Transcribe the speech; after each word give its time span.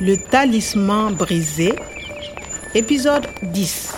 Le 0.00 0.16
talisman 0.16 1.14
brisé, 1.14 1.74
épisode 2.74 3.26
10. 3.42 3.92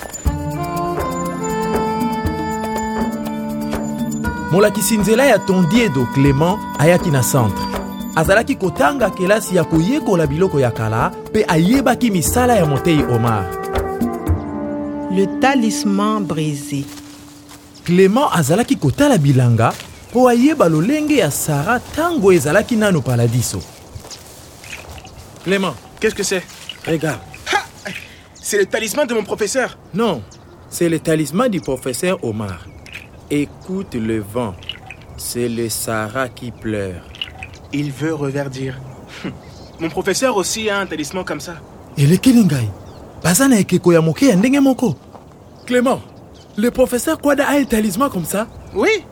molakisi 4.53 4.97
nzela 4.99 5.25
ya 5.27 5.39
tondiedo 5.39 6.07
clément 6.15 6.59
ayaki 6.79 7.11
na 7.11 7.23
centre 7.23 7.63
azalaki 8.17 8.57
kotanga 8.57 9.11
kelasi 9.11 9.57
ya 9.57 9.65
koyekola 9.65 10.27
biloko 10.27 10.61
ya 10.61 10.71
kala 10.71 11.11
mpe 11.31 11.45
ayebaki 11.49 12.11
misala 12.11 12.55
ya 12.57 12.67
motei 12.67 13.03
omar 13.03 13.45
Le 15.11 15.27
talisman 15.41 16.25
brisé. 16.25 16.85
clément 17.85 18.29
azalaki 18.33 18.77
kotala 18.77 19.19
bilanga 19.19 19.73
mpo 20.11 20.29
ayeba 20.29 20.69
lolenge 20.69 21.17
ya 21.17 21.31
sara 21.31 21.79
ntango 21.79 22.33
ezalaki 22.33 22.77
nano 22.77 23.01
paladiso 23.01 23.61
clément 25.45 25.75
Qu'est-ce 26.07 26.15
que 26.15 26.23
c'est 26.23 26.45
regarde 26.87 27.19
C'est 28.41 28.59
le 28.59 28.67
talisman 28.67 29.09
de 29.09 29.15
mon 29.15 29.25
professeur. 29.25 29.77
non 29.93 30.23
c'est 30.71 30.89
le 30.89 31.01
talisman 31.01 31.49
du 31.51 31.61
professeur 31.61 32.23
omar 32.23 32.65
écoute 33.29 33.95
le 33.97 34.21
vent 34.21 34.55
c'est 35.17 35.49
le 35.49 35.69
sara 35.69 36.29
qui 36.29 36.53
pleure 36.53 37.03
Il 37.73 37.91
veut 37.91 38.15
reverdir. 38.15 38.79
Hum. 39.25 39.33
Mon 39.81 39.89
professeur 39.91 40.37
aussi 40.37 40.71
a 40.71 40.79
un 40.79 40.87
talisman 40.87 41.25
comme 41.25 41.41
ça. 41.41 41.57
elekeli 41.99 42.45
ngai 42.45 42.69
baza 43.25 43.49
na 43.49 43.59
ekeko 43.59 43.93
ya 43.93 44.01
moke 44.01 44.27
ya 44.27 44.37
ndenge 44.37 44.61
moko 44.61 44.95
clément 45.67 46.01
le 46.57 46.71
professeur 46.71 47.19
kwada 47.19 47.49
a 47.49 47.57
un 47.59 47.65
talisman 47.65 48.11
comme 48.11 48.25
ça? 48.27 48.47
Oui 48.77 49.03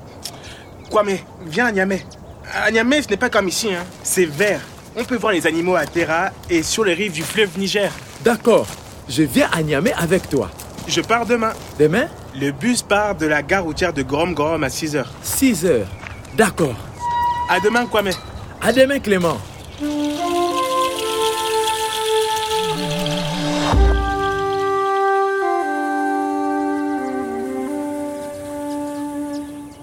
Kwame, 0.90 1.18
viens 1.46 1.66
à 1.66 1.72
Niamey. 1.72 2.04
À 2.54 2.70
Niamey, 2.70 3.02
ce 3.02 3.08
n'est 3.08 3.16
pas 3.16 3.30
comme 3.30 3.48
ici, 3.48 3.74
hein. 3.74 3.82
c'est 4.04 4.26
vert. 4.26 4.60
On 4.96 5.04
peut 5.04 5.16
voir 5.16 5.32
les 5.32 5.46
animaux 5.46 5.74
à 5.76 5.86
Terra 5.86 6.30
et 6.48 6.62
sur 6.62 6.84
les 6.84 6.94
rives 6.94 7.12
du 7.12 7.22
fleuve 7.22 7.58
Niger. 7.58 7.90
d'accord 8.24 8.66
je 9.06 9.22
viens 9.22 9.50
à 9.52 9.62
Niamey 9.62 9.92
avec 9.98 10.30
toi 10.30 10.48
Je 10.88 11.02
pars 11.02 11.26
demain. 11.26 11.52
demain? 11.78 12.06
Le 12.40 12.52
bus 12.52 12.80
part 12.82 13.14
de 13.14 13.26
la 13.26 13.42
gare 13.42 13.64
routière 13.64 13.92
de 13.92 14.02
Gorom 14.02 14.32
Gorom 14.32 14.64
à 14.64 14.68
6h. 14.68 15.04
6 15.22 15.66
heures 15.66 15.86
d'accord 16.38 16.74
À 17.50 17.60
demain, 17.60 17.84
Kwame. 17.84 18.10
à 18.62 18.72
demain 18.72 18.98
clément 18.98 19.36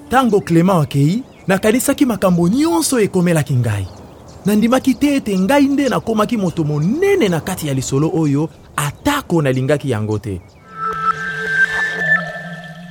ntango 0.07 0.41
clément 0.41 0.81
akei 0.81 1.23
nakanisaki 1.47 2.05
makambo 2.05 2.47
nyonso 2.49 2.99
ekomelaki 2.99 3.53
ngai 3.55 3.85
nandimaki 4.45 4.95
te 4.95 5.15
ete 5.15 5.37
ngai 5.39 5.67
nde 5.67 5.89
nakomaki 5.89 6.37
moto 6.37 6.63
monene 6.63 7.29
na 7.29 7.39
kati 7.39 7.67
ya 7.67 7.73
lisolo 7.73 8.11
oyo 8.13 8.49
atako 8.75 9.41
nalingaki 9.41 9.89
yango 9.89 10.19
te. 10.19 10.41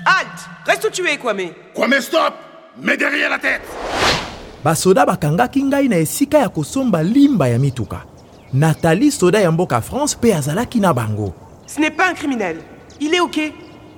Halte 0.04 0.42
Reste 0.66 0.86
où 0.86 0.90
tu 0.90 1.06
es, 1.06 1.18
Kwame? 1.18 1.52
Kwame, 1.74 2.00
stop! 2.00 2.34
Mets 2.82 2.96
derrière 2.96 3.30
la 3.30 3.38
tête! 3.38 3.62
Basoda 4.64 5.06
bakangaki 5.06 5.62
ngai 5.62 5.88
na 5.88 5.98
esika 5.98 6.38
ya 6.38 6.48
kosomba 6.48 7.02
limba 7.02 7.48
ya 7.48 7.58
mituka. 7.58 8.04
Natali 8.52 9.10
soda 9.10 9.40
ya 9.40 9.50
mboka 9.50 9.80
france 9.80 10.16
mpe 10.16 10.34
azalaki 10.34 10.80
na 10.80 10.92
bango. 10.92 11.34
Ce 11.66 11.80
n'est 11.80 11.90
pas 11.90 12.10
un 12.10 12.14
criminel. 12.14 12.58
Il 13.00 13.14
est 13.14 13.20
OK. 13.20 13.40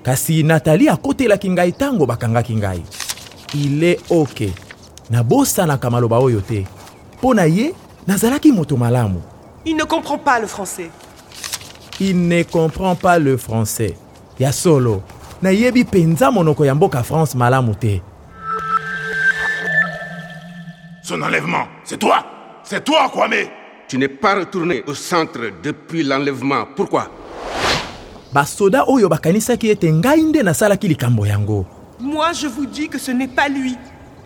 kasi 0.03 0.43
natali 0.43 0.89
akotelaki 0.89 1.51
ngai 1.51 1.71
ntango 1.71 2.07
bakangaki 2.07 2.57
ngai. 2.57 2.83
Ile 3.55 3.99
oke 4.11 4.53
nabosanaka 5.11 5.91
maloba 5.91 6.19
oyo 6.19 6.41
te 6.41 6.67
mpo 7.23 7.35
na 7.35 7.45
ye 7.45 7.75
nazalaki 8.07 8.53
moto 8.53 8.77
malamu. 8.77 9.21
Il 9.65 9.77
ne 9.77 9.85
comprend 9.85 10.19
pas 10.19 10.41
le 10.41 10.49
français. 10.49 10.91
il 12.01 12.27
ne 12.27 12.43
comprend 12.43 12.97
pas 12.97 13.17
le 13.21 13.37
français. 13.37 13.95
Ya 14.41 14.51
solo 14.51 15.03
nayebi 15.41 15.85
mpenza 15.85 16.31
monoko 16.33 16.65
ya 16.65 16.75
mboka 16.75 17.03
france 17.03 17.37
malamu 17.37 17.75
te. 17.77 18.01
Son 21.05 21.23
enlèvement, 21.23 21.67
c'est 21.85 21.99
toi. 21.99 22.25
C'est 22.65 22.85
toi, 22.85 23.09
Kwame. 23.13 23.47
Tu 23.87 23.99
n'es 23.99 24.09
pas 24.09 24.35
retourné 24.35 24.83
au 24.87 24.95
centre 24.95 25.41
depuis 25.63 26.03
l'enlèvement. 26.03 26.67
Pourquoi? 26.75 27.09
Basoda 28.33 28.85
oyo 28.89 29.09
bakanisaki 29.09 29.71
ete 29.71 29.93
ngai 29.93 30.23
nde 30.23 30.43
nasalaki 30.43 30.89
likambo 30.89 31.27
yango. 31.27 31.67
Moi, 32.01 32.33
je 32.33 32.49
vous 32.49 32.67
dis 32.67 32.89
que 32.89 32.99
ce 32.99 33.13
n'est 33.13 33.29
pas 33.29 33.49
lui. 33.49 33.77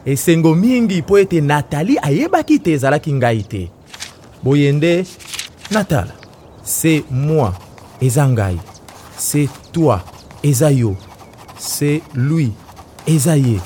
Esengo 0.06 0.54
mingi 0.54 1.02
mpo 1.02 1.18
ete 1.18 1.40
natali 1.40 1.98
ayebaki 2.02 2.60
te 2.60 2.72
ezalaki 2.72 3.12
ngai 3.12 3.42
te 3.42 3.70
boye 4.42 4.72
nde 4.72 5.04
natala 5.70 6.14
moi 7.10 7.52
eza 8.00 8.28
ngai 8.28 8.56
c'est 9.18 9.48
toi 9.72 10.04
eza 10.44 10.70
yo 10.70 10.94
c'est 11.58 12.02
lui 12.14 12.52
eza 13.06 13.36
ye 13.36 13.58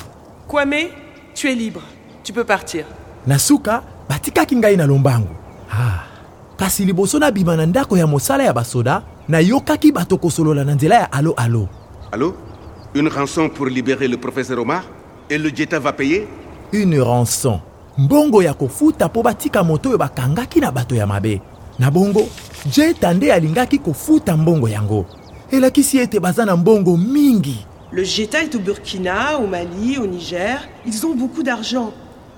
Kwame, 0.47 0.89
tu 1.33 1.47
es 1.47 1.55
libre. 1.55 1.81
Tu 2.25 2.33
peux 2.33 2.43
partir. 2.43 2.85
na 3.27 3.37
suka 3.37 3.83
batikaki 4.09 4.55
ngai 4.55 4.77
na 4.77 4.87
lombangu 4.87 5.29
ah. 5.71 6.03
kasi 6.57 6.85
liboso 6.85 7.19
nabima 7.19 7.55
na 7.55 7.65
ndako 7.65 7.97
ya 7.97 8.07
mosala 8.07 8.43
ya 8.43 8.53
basoda 8.53 9.03
nayokaki 9.29 9.91
bato 9.91 10.17
kosolola 10.17 10.63
na 10.63 10.73
nzela 10.73 10.95
ya 10.95 11.11
alo 11.11 11.33
alo 11.37 11.69
Allô? 12.11 12.35
Une 12.93 13.07
rançon 13.07 13.47
pour 13.47 13.67
libérer 13.67 14.07
le 14.07 14.17
professeur 14.17 14.59
Omar? 14.59 14.83
Et 15.31 15.37
le 15.37 15.49
Jetta 15.55 15.79
va 15.79 15.93
payer? 15.93 16.27
Une 16.73 16.99
rançon. 16.99 17.61
Mbongo 17.97 18.43
ya 18.43 18.53
kofuta 18.53 19.07
mpo 19.07 19.23
batika 19.23 19.63
moto 19.63 19.89
oyo 19.89 19.97
bakangaki 19.97 20.59
na 20.59 20.71
bato 20.71 20.95
ya 20.95 21.07
mabe. 21.07 21.41
Na 21.79 21.89
bongo 21.91 22.27
jeta 22.69 23.13
nde 23.13 23.33
alingaki 23.33 23.79
kofuta 23.79 24.37
mbongo 24.37 24.67
yango. 24.69 25.05
Elakisi 25.51 25.97
ete 25.99 26.19
baza 26.19 26.45
na 26.45 26.57
mbongo 26.57 26.97
mingi. 26.97 27.65
Le 27.93 28.03
Jeta 28.03 28.43
est 28.43 28.55
au 28.55 28.59
Burkina, 28.59 29.37
au 29.39 29.47
Mali, 29.47 29.97
au 29.97 30.05
Niger. 30.05 30.67
Ils 30.85 31.05
ont 31.05 31.15
beaucoup 31.15 31.43
d'argent. 31.43 31.91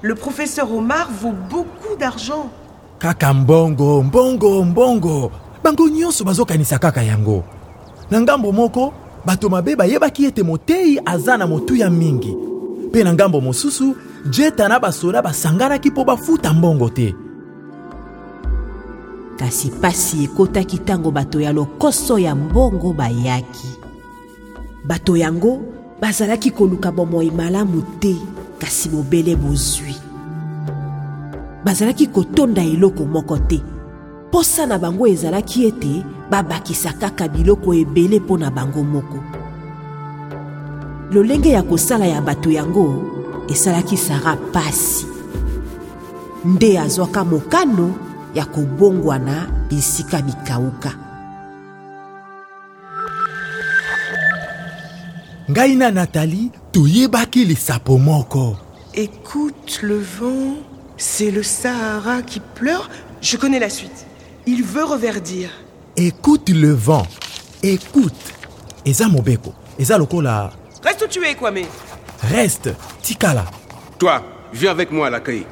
Le 0.03 0.13
professeur 0.13 0.71
Omar 0.71 1.09
vaut 1.21 1.33
beaucoup 1.49 1.95
d'argent. 1.99 2.51
kaka 2.99 3.33
mbongo 3.33 4.03
mbongo 4.03 4.63
mbongo. 4.63 5.31
Bango 5.63 5.89
nyonso 5.89 6.23
bazokanisa 6.23 6.77
kaka 6.77 7.01
yango. 7.03 7.43
Na 8.11 8.21
ngambo 8.21 8.51
moko 8.51 8.93
bato 9.25 9.49
mabe 9.49 9.75
bayebaki 9.75 10.25
ete 10.25 10.43
motei 10.43 10.99
aza 11.05 11.37
na 11.37 11.47
motuya 11.47 11.89
mingi 11.89 12.52
mpe 12.93 13.03
na 13.03 13.13
ngambo 13.13 13.41
mosusu 13.41 13.95
jeta 14.29 14.67
na 14.67 14.79
basoda 14.79 15.21
basanganaki 15.21 15.89
mpo 15.89 16.03
bafuta 16.05 16.53
mbongo 16.53 16.89
te. 16.89 17.15
Kasi 19.37 19.69
pasi 19.69 20.23
ekotaki 20.23 20.77
ntango 20.77 21.11
bato 21.11 21.41
ya 21.41 21.53
lokoso 21.53 22.19
ya 22.19 22.35
mbongo 22.35 22.93
bayaki. 22.93 23.67
Bato 24.85 25.17
yango 25.17 25.61
bazalaki 26.01 26.51
koluka 26.51 26.91
bomoi 26.91 27.31
malamu 27.31 27.81
te 27.99 28.15
kasi 28.59 28.89
mobele 28.89 29.35
bozwi. 29.35 29.95
Bazalaki 31.65 32.07
kotonda 32.07 32.61
eloko 32.61 33.05
moko 33.05 33.37
te 33.37 33.61
posa 34.31 34.65
na 34.65 34.77
bango 34.77 35.07
ezalaki 35.07 35.65
ete 35.65 36.05
babakisa 36.29 36.93
kaka 36.93 37.27
biloko 37.27 37.73
ebele 37.73 38.19
mpo 38.19 38.37
na 38.37 38.51
bango 38.51 38.83
moko 38.83 39.42
lolenge 41.13 41.49
ya 41.49 41.63
kosala 41.63 42.05
ya 42.05 42.21
bato 42.21 42.51
yango 42.51 43.03
esalaki 43.49 43.97
sara 43.97 44.35
pasi 44.35 45.05
nde 46.45 46.79
azwaka 46.79 47.23
mokano 47.23 47.95
ya 48.35 48.45
kobongwana 48.45 49.47
bisika 49.69 50.21
mikauka 50.21 50.91
ngai 55.51 55.75
na 55.75 55.91
natali 55.91 56.51
toyebaki 56.71 57.45
lisapo 57.45 57.97
moko 57.97 58.57
Écoute 58.95 59.79
le 59.81 59.97
vent, 59.97 60.57
c'est 60.97 61.31
le 61.31 61.41
Sahara 61.41 62.21
qui 62.21 62.39
pleure. 62.39 62.91
Je 63.21 63.37
connais 63.37 63.57
la 63.57 63.71
suite. 63.71 64.05
Il 64.45 64.61
veut 64.63 64.83
reverdir. 64.83 65.49
écoute 65.95 66.49
le 66.49 66.73
vent 66.73 67.05
écoute 67.61 68.33
eza 68.85 69.07
mobeko 69.07 69.53
eza 69.77 69.97
lokola 69.97 70.51
Reste 70.83 71.03
où 71.03 71.07
tu 71.07 71.23
es, 71.25 71.35
Kwame. 71.35 71.61
reste 72.31 72.69
tikala. 73.01 73.45
Toi, 73.97 74.21
viens 74.53 74.71
avec 74.71 74.91
moi 74.91 75.07
à 75.07 75.09
l'accueil. 75.09 75.45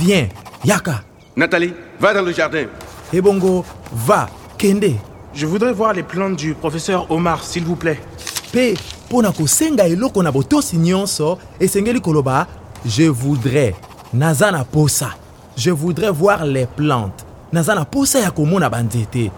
viens 0.00 0.28
yaka. 0.64 1.02
Nathalie, 1.36 1.72
va 2.00 2.12
dans 2.14 2.22
le 2.22 2.32
jardin. 2.32 2.66
ebongo 3.12 3.64
va 3.92 4.28
kende. 4.58 4.94
Je 5.34 5.46
voudrais 5.46 5.72
voir 5.72 5.92
les 5.92 6.02
plantes 6.02 6.36
du 6.36 6.54
professeur 6.54 7.10
Omar, 7.10 7.42
s'il 7.44 7.64
vous 7.64 7.76
plaît. 7.76 8.00
mpe 8.52 8.76
mpo 9.08 9.22
na 9.22 9.30
kosenga 9.32 9.86
eloko 9.86 10.22
na 10.22 10.32
botosi 10.32 10.76
nyonso 10.76 11.38
esengeli 11.60 12.00
koloba 12.00 12.46
je 12.86 13.04
voudrais. 13.08 13.74
Naza 14.14 14.50
na 14.50 14.64
posa. 14.64 15.10
Je 15.56 15.70
voudrais 15.70 16.10
voir 16.10 16.44
les 16.46 16.66
plantes. 16.66 17.24
Naza 17.52 17.74
na 17.74 17.84
posa 17.84 18.20
ya 18.20 18.30
komona 18.30 18.68
banzete 18.70 19.30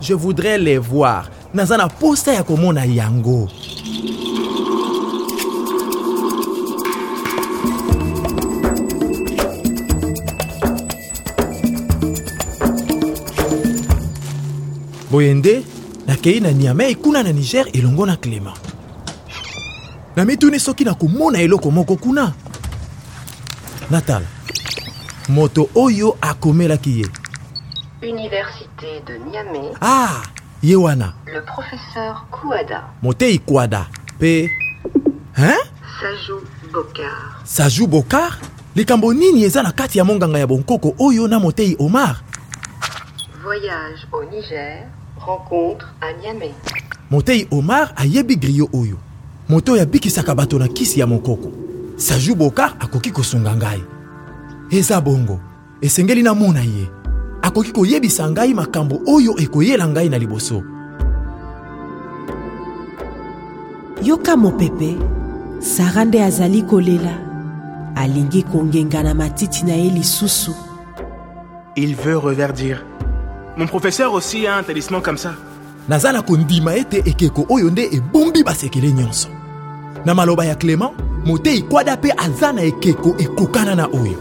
je 0.00 0.14
voudrais 0.14 0.58
les 0.58 0.78
voir. 0.78 1.30
Naza 1.54 1.76
na 1.76 1.88
posa 1.88 2.32
ya 2.34 2.42
komona 2.42 2.84
yango 2.86 3.48
boye 15.10 15.34
nde 15.34 15.64
nakei 16.06 16.40
na 16.40 16.50
niamey 16.52 16.94
kuna 16.94 17.22
na 17.22 17.32
niger 17.32 17.66
elongo 17.72 18.06
na 18.06 18.16
clément. 18.16 18.56
Na 20.16 20.24
mituni 20.24 20.60
soki 20.60 20.84
nakomona 20.84 21.40
eloko 21.40 21.70
moko 21.70 21.96
kuna? 21.96 22.32
Natala 23.90 24.26
moto 25.28 25.68
oyo 25.74 26.16
akomelaki 26.20 27.00
ye. 27.00 27.06
Université 28.02 29.02
de 29.06 29.18
Niamey, 29.18 29.74
ah 29.80 30.22
ye 30.62 30.76
wana. 30.76 31.14
Le 31.26 31.40
professeur 31.40 32.26
Kouada, 32.30 32.84
motei 33.02 33.38
kwada 33.38 33.86
mpe 34.16 34.50
hein? 35.36 35.58
Sajou 36.00 36.40
Bokar. 36.72 37.40
saju 37.44 37.86
bokar? 37.86 38.38
Likambo 38.76 39.14
nini 39.14 39.42
eza 39.44 39.62
na 39.62 39.72
kati 39.72 39.98
ya 39.98 40.04
monganga 40.04 40.38
ya 40.38 40.46
bonkoko 40.46 40.94
oyo 40.98 41.28
na 41.28 41.38
motei 41.40 41.76
omar 41.78 42.16
Voyage 43.48 44.06
au 44.12 44.24
Niger, 44.24 44.84
rencontre 45.16 45.94
à 46.02 46.12
Niamey. 46.12 46.52
motei 47.10 47.48
omar 47.50 47.94
ayebi 47.96 48.36
grio 48.36 48.68
oyo. 48.74 48.98
Moto 49.48 49.72
oyo 49.72 49.82
abikisaka 49.82 50.34
bato 50.34 50.58
na 50.58 50.68
kisi 50.68 51.00
ya 51.00 51.06
mokoko. 51.06 51.50
Saju 51.96 52.34
bokar 52.34 52.76
akoki 52.78 53.10
kosunga 53.10 53.56
ngai. 53.56 53.82
Eza 54.70 55.00
bongo. 55.00 55.40
Esengeli 55.80 56.22
namona 56.22 56.60
ye. 56.60 56.90
Akoki 57.42 57.72
koyebisa 57.72 58.28
ngai 58.30 58.52
makambo 58.54 59.00
oyo 59.06 59.34
ekoyela 59.38 59.88
ngai 59.88 60.10
na 60.10 60.18
liboso. 60.18 60.62
Yoka 64.02 64.36
mopepe 64.36 64.98
sara 65.60 66.04
nde 66.04 66.22
azali 66.22 66.62
kolela. 66.62 67.16
Alingi 67.96 68.42
kongenga 68.42 69.02
na 69.02 69.14
matiti 69.14 69.64
na 69.64 69.72
ye 69.72 69.90
lisusu. 69.90 70.52
Il 71.76 71.94
veut 71.96 72.18
reverdir. 72.18 72.84
Mon 73.58 73.66
professeur 73.66 74.12
aussi 74.12 74.46
a 74.46 74.56
un 74.56 74.62
talisman 74.62 75.02
comme 75.02 75.18
ça. 75.18 75.34
naza 75.88 76.12
na 76.12 76.22
kondima 76.22 76.76
ete 76.76 77.02
ekeko 77.06 77.46
oyo 77.48 77.70
nde 77.70 77.88
ebombi 77.92 78.42
basekele 78.44 78.92
nyonso. 78.92 79.28
Na 80.04 80.14
maloba 80.14 80.44
ya 80.44 80.54
clément 80.54 80.92
motei 81.24 81.62
kwada 81.62 81.96
mpe 81.96 82.12
aza 82.16 82.52
na 82.52 82.62
ekeko 82.62 83.14
ekokana 83.18 83.74
na 83.74 83.86
oyo. 83.86 84.18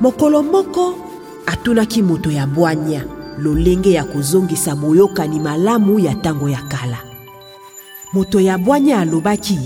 Mokolo 0.00 0.42
moko 0.42 0.98
atunaki 1.46 2.02
moto 2.02 2.30
ya 2.30 2.46
bwanya 2.46 3.04
lolenge 3.38 3.92
ya 3.92 4.04
kozongisa 4.04 4.76
boyokani 4.76 5.40
malamu 5.40 5.98
ya 5.98 6.14
ntango 6.14 6.48
ya 6.48 6.62
kala. 6.62 6.98
Moto 8.12 8.40
ya 8.40 8.58
bwanya 8.58 9.00
alobaki 9.00 9.58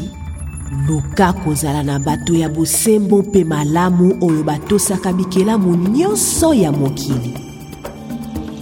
luka 0.89 1.33
kozala 1.33 1.83
na 1.83 1.99
bato 1.99 2.35
ya 2.35 2.49
bosembo 2.49 3.19
mpe 3.23 3.45
malamu 3.45 4.19
oyo 4.21 4.43
batosaka 4.43 5.13
bikelamu 5.13 5.77
nyonso 5.77 6.55
ya 6.55 6.73
mokili 6.73 7.52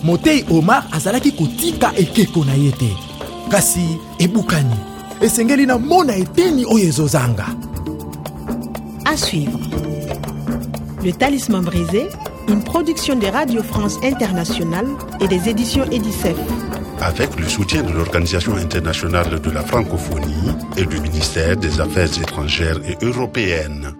motei 0.02 0.44
omar 0.50 0.84
azalaki 0.92 1.32
kotika 1.32 1.92
ekeko 1.96 2.44
na 2.44 2.54
ye 2.54 2.72
te 2.72 2.90
kasi 3.50 3.98
ebukani 4.18 4.76
esengeli 5.20 5.66
namona 5.66 6.16
eteni 6.16 6.64
oyo 6.64 6.88
ezozanga 6.88 7.46
À 9.10 9.16
suivre. 9.16 9.58
Le 11.02 11.10
Talisman 11.12 11.62
brisé, 11.64 12.06
une 12.48 12.62
production 12.62 13.16
de 13.16 13.26
Radio 13.26 13.60
France 13.60 13.98
Internationale 14.04 14.86
et 15.20 15.26
des 15.26 15.48
éditions 15.48 15.84
Edicef. 15.90 16.36
Avec 17.00 17.34
le 17.36 17.48
soutien 17.48 17.82
de 17.82 17.92
l'Organisation 17.92 18.54
internationale 18.54 19.40
de 19.40 19.50
la 19.50 19.62
francophonie 19.62 20.52
et 20.76 20.84
du 20.84 21.00
ministère 21.00 21.56
des 21.56 21.80
Affaires 21.80 22.22
étrangères 22.22 22.78
et 22.86 23.04
européennes. 23.04 23.99